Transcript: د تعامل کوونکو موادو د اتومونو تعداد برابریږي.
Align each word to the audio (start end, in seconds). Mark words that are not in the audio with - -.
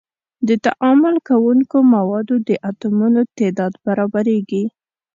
د 0.47 0.49
تعامل 0.65 1.15
کوونکو 1.29 1.77
موادو 1.93 2.35
د 2.47 2.49
اتومونو 2.69 3.21
تعداد 3.37 3.73
برابریږي. 3.85 4.63